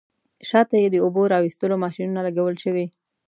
شاته 0.49 0.75
یې 0.83 0.87
د 0.91 0.95
اوبو 1.05 1.21
را 1.31 1.37
ایستلو 1.45 1.75
ماشینونه 1.85 2.21
لګول 2.27 2.55
شوي. 2.63 2.85